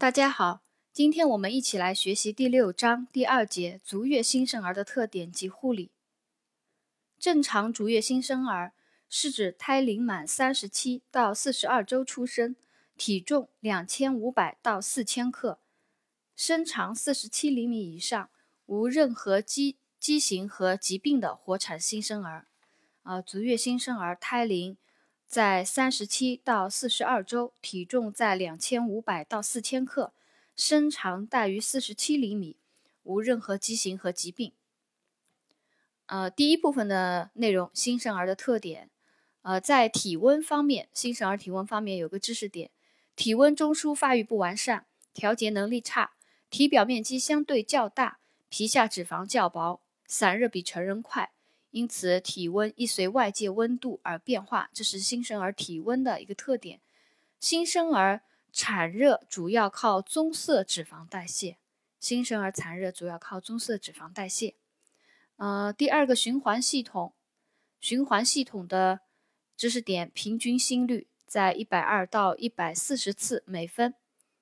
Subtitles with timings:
[0.00, 5.90] 大家好，今天我们一起来学习第六章第二节足月新生儿的特点及护理。
[7.18, 8.74] 正常足月新生儿
[9.10, 12.54] 是指胎龄满三十七到四十二周出生，
[12.96, 15.58] 体重两千五百到四千克，
[16.36, 18.30] 身长四十七厘米以上，
[18.66, 22.46] 无任何畸畸形和疾病的活产新生儿。
[23.02, 24.76] 啊，足月新生儿胎龄。
[25.28, 30.14] 在三十七到四十二周，体重在两千五百到四千克，
[30.56, 32.56] 身长大于四十七厘米，
[33.02, 34.54] 无任何畸形和疾病。
[36.06, 38.88] 呃，第一部分的内容，新生儿的特点。
[39.42, 42.70] 呃，在体温方面，新生儿体温方面有个知识点：
[43.14, 46.12] 体温中枢发育不完善，调节能力差，
[46.48, 51.32] 体表面积相对较大，皮下脂肪较薄，散热比成人快。
[51.78, 56.80] 因此，体温易随外界温度而变化，这是新生儿体温的一个特点。
[57.38, 61.56] 新生儿产热主要靠棕色脂肪代谢。
[62.00, 64.56] 新生儿产热主要靠棕色脂肪代谢。
[65.36, 67.14] 呃，第二个循环系统，
[67.78, 69.02] 循环系统的
[69.56, 73.94] 知识点：平均心率在一百二到一百四十次每分，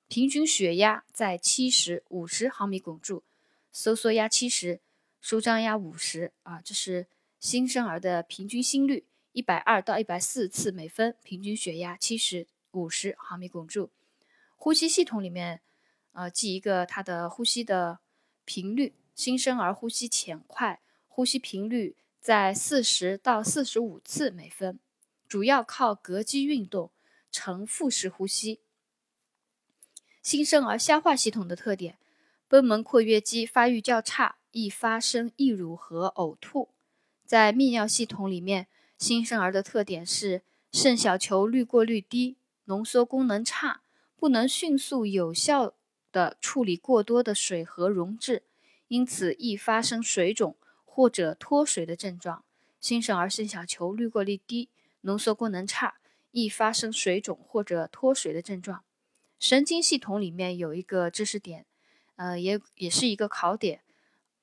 [0.07, 3.23] 平均血压在七十五十毫米汞柱，
[3.71, 4.81] 收缩压七十，
[5.21, 7.05] 舒张压五十啊，这是。
[7.39, 13.91] 新生儿的平均心率一百二到一百四次每分，平均血压七十五十毫米汞柱。
[14.55, 15.61] 呼吸系统里面，
[16.13, 17.99] 呃，记一个它的呼吸的
[18.43, 18.95] 频率。
[19.13, 24.79] 新生儿呼吸浅快，呼吸频率在四十到四十五次每分，
[25.27, 26.91] 主要靠膈肌运动，
[27.31, 28.59] 呈腹式呼吸。
[30.21, 31.97] 新生儿消化系统的特点：
[32.47, 36.69] 贲门括约肌发育较差，易发生溢乳和呕吐。
[37.27, 43.81] 在泌尿系统里面，新生儿的特点是肾小球滤过率低，浓缩功能差，
[44.15, 45.73] 不能迅速有效
[46.13, 48.43] 的处理过多的水和溶质，
[48.87, 50.55] 因此易发生水肿
[50.85, 52.45] 或者脱水的症状。
[52.79, 54.69] 新生儿肾小球滤过率低，
[55.01, 55.95] 浓缩功能差，
[56.31, 58.85] 易发生水肿或者脱水的症状。
[59.37, 61.65] 神经系统里面有一个知识点，
[62.15, 63.81] 呃，也也是一个考点，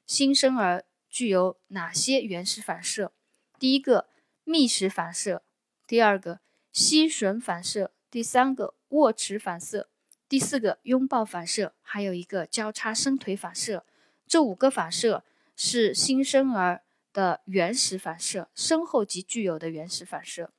[0.06, 0.84] 新生儿。
[1.14, 3.12] 具有哪些原始反射？
[3.56, 4.08] 第一个
[4.42, 5.44] 觅食反射，
[5.86, 6.40] 第二个
[6.72, 9.88] 吸吮反射，第三个握持反射，
[10.28, 13.86] 第四个拥抱反射，还有一个交叉伸腿反射。
[14.26, 15.22] 这五个反射
[15.54, 16.82] 是新生儿
[17.12, 20.50] 的原始反射，生后即具有的原始反射。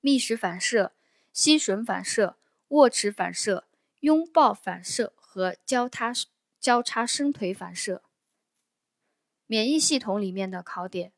[0.00, 0.90] 觅食反射、
[1.32, 2.36] 吸吮反射、
[2.70, 3.62] 握持反射、
[4.00, 6.12] 拥抱反射和交叉
[6.58, 8.02] 交叉伸腿反射。
[9.48, 11.12] 免疫系统里面的考点：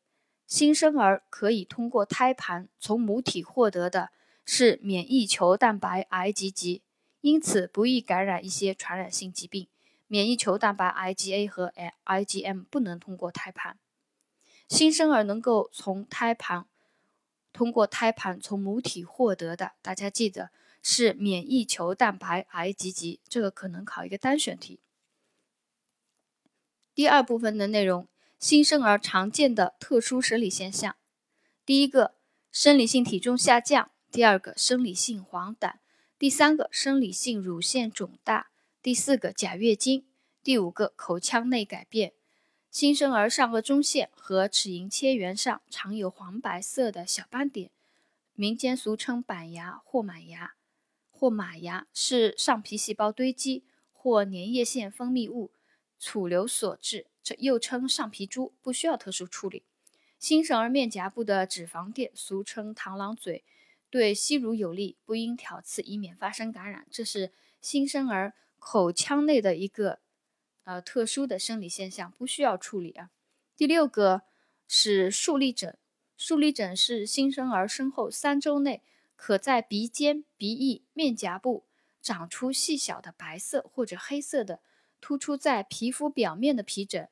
[0.45, 4.11] 新生儿可以通过胎盘从母体获得的
[4.45, 6.81] 是免疫球蛋白 IgG，
[7.21, 9.67] 因此不易感染一些传染性疾病。
[10.05, 11.73] 免疫球蛋白 IgA 和
[12.05, 13.79] IgM 不能通过胎盘。
[14.67, 16.67] 新生儿能够从胎盘
[17.51, 20.51] 通过胎盘从母体获得的，大家记得
[20.83, 24.79] 是免疫球蛋白 IgG，这个可能考一个单选题。
[26.93, 28.07] 第二部分的内容。
[28.39, 30.95] 新生儿常见的特殊生理现象：
[31.65, 32.15] 第一个，
[32.53, 35.73] 生理性体重下降；第二个，生理性黄疸；
[36.17, 38.45] 第三个，生理性乳腺肿大；
[38.81, 40.05] 第四个，假月经；
[40.41, 42.13] 第五个，口腔内改变。
[42.71, 47.71] 新生儿上颚中线和齿龈切缘上常有黄白色的小斑点，
[48.35, 50.53] 民间俗称板牙或马牙
[51.11, 55.51] 或马牙，是上皮细胞堆积或粘液腺分泌物
[55.99, 57.07] 储留所致。
[57.21, 59.63] 这又称上皮珠，不需要特殊处理。
[60.17, 63.43] 新生儿面颊部的脂肪垫，俗称螳螂嘴，
[63.89, 66.87] 对吸乳有利，不应挑刺，以免发生感染。
[66.89, 69.99] 这是新生儿口腔内的一个
[70.63, 73.11] 呃特殊的生理现象，不需要处理啊。
[73.55, 74.23] 第六个
[74.67, 75.77] 是竖立疹，
[76.17, 78.81] 竖立疹是新生儿生后三周内，
[79.15, 81.65] 可在鼻尖、鼻翼、面颊部
[82.01, 84.59] 长出细小的白色或者黑色的
[85.01, 87.09] 突出在皮肤表面的皮疹。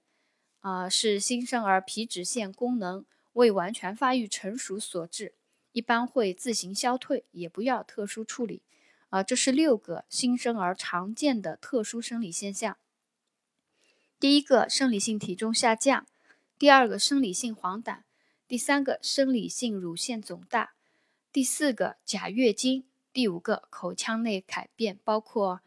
[0.61, 5.35] 啊，是新生儿皮脂腺功能未完全发育成熟所致，
[5.71, 8.63] 一般会自行消退，也不要特殊处理。
[9.09, 12.77] 啊，这是六个新生儿常见的特殊生理现象。
[14.19, 16.05] 第一个，生理性体重下降；
[16.59, 18.01] 第二个，生理性黄疸；
[18.47, 20.73] 第三个，生理性乳腺肿大；
[21.31, 25.61] 第四个，假月经；第五个，口腔内改变，包括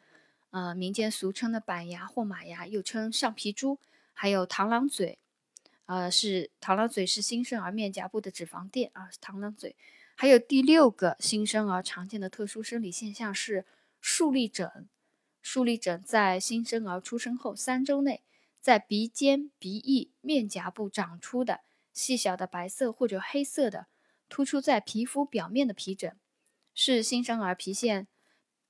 [0.50, 3.78] 呃民间俗称的板牙或马牙，又称上皮珠。
[4.12, 5.18] 还有螳螂嘴，
[5.86, 9.74] 呃，是螳螂嘴是新生儿面颊部的脂肪垫啊，螳螂嘴。
[10.14, 13.64] 还有第六个新生儿常见的特殊生理现象是
[13.98, 14.86] 竖立疹，
[15.40, 18.22] 竖立疹在新生儿出生后三周内，
[18.60, 21.60] 在鼻尖、鼻翼、面颊部长出的
[21.94, 23.86] 细小的白色或者黑色的
[24.28, 26.14] 突出在皮肤表面的皮疹，
[26.74, 28.06] 是新生儿皮腺，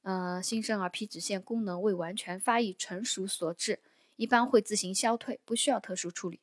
[0.03, 3.81] 呃，新生儿皮脂腺功能未完全发育成熟所致，
[4.17, 6.41] 一般会自行消退，不需要特殊处理。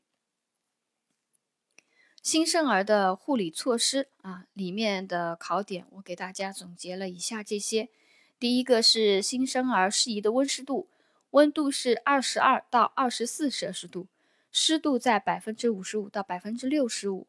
[2.21, 7.89] 新生儿的护理措施啊，里面的考点我给大家总结了以下这些。
[8.37, 10.89] 第一个是新生儿适宜的温湿度，
[11.31, 14.07] 温度是二十二到二十四摄氏度，
[14.51, 17.27] 湿度在百分之五十五到百分之六十五，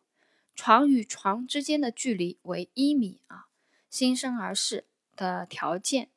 [0.55, 3.47] 床与床之间的距离为一米啊。
[3.89, 4.85] 新生儿室
[5.17, 6.11] 的条件，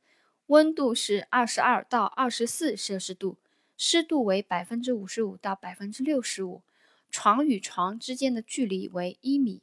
[0.52, 3.38] 温度是二十二到二十四摄氏度，
[3.78, 6.62] 湿度为百分之五十五到百分之六十五，
[7.10, 9.62] 床与床之间的距离为一米。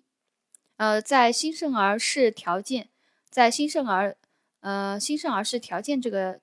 [0.77, 2.89] 呃，在新生儿室条件，
[3.29, 4.17] 在新生儿。
[4.61, 6.41] 呃，新生儿室条件这个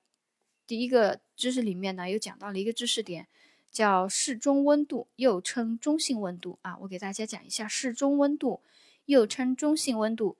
[0.67, 3.27] 第一个知识里面呢，有讲到了一个知识点，
[3.71, 6.77] 叫适中温度，又称中性温度啊。
[6.81, 8.61] 我给大家讲一下，适中温度
[9.05, 10.37] 又称中性温度，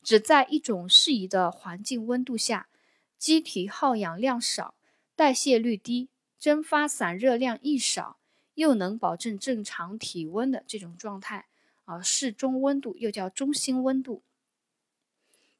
[0.00, 2.68] 指在一种适宜的环境温度下，
[3.18, 4.74] 机体耗氧量少，
[5.14, 8.18] 代谢率低，蒸发散热量亦少，
[8.54, 11.46] 又能保证正常体温的这种状态
[11.84, 12.00] 啊。
[12.00, 14.22] 适中温度又叫中心温度。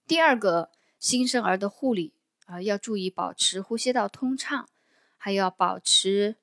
[0.07, 0.71] 第二个。
[1.01, 2.13] 新生儿的护理
[2.47, 4.69] 啊，要注意保持呼吸道通畅，
[5.17, 6.35] 还要保持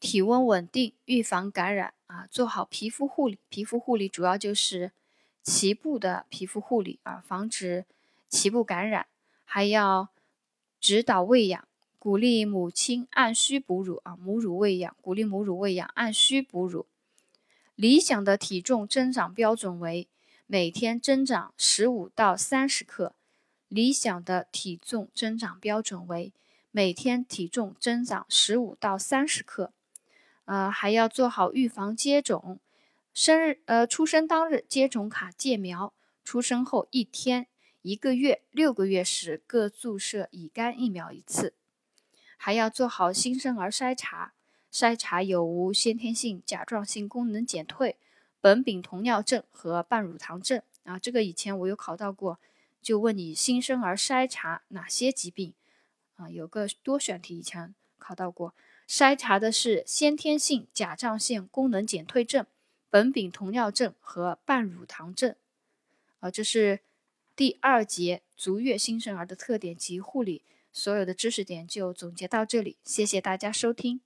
[0.00, 3.38] 体温稳定，预防感染啊，做好皮肤护理。
[3.50, 4.92] 皮肤护理主要就是
[5.44, 7.84] 脐部的皮肤护理啊，防止
[8.30, 9.06] 脐部感染，
[9.44, 10.08] 还要
[10.80, 11.68] 指导喂养，
[11.98, 16.86] 鼓励母亲按需哺乳啊，母乳喂养，鼓励母乳喂养，按需哺乳。
[17.74, 20.08] 理想的体重增长标准为
[20.46, 23.14] 每天增长十五到三十克。
[23.68, 26.32] 理想的体重增长标准为
[26.72, 29.72] 每天体重增长十五到三十克，
[30.46, 32.58] 呃，还要做好预防接种，
[33.14, 35.92] 生日呃出生当日接种卡介苗，
[36.24, 37.46] 出生后一天、
[37.82, 41.54] 一个月、六个月时各注射乙肝疫苗一次，
[42.36, 44.34] 还要做好新生儿筛查，
[44.70, 47.96] 筛查有无先天性甲状腺功能减退、
[48.42, 52.38] 苯丙酮尿症和半乳糖症啊，这个以前我有考到过。
[52.82, 55.52] 就问你新生儿筛查哪些疾病
[56.16, 56.30] 啊？
[56.30, 58.54] 有个多选题以前考到过，
[58.88, 62.46] 筛查的是先天性甲状腺功能减退症、
[62.90, 65.34] 苯丙酮尿症和半乳糖症。
[66.20, 66.80] 啊，这是
[67.40, 70.44] 第二节足月新生儿的特点及护理，
[70.74, 74.02] 所有的知识点就总结到这里，谢谢大家收听。